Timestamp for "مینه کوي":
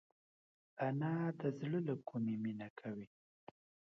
2.43-3.07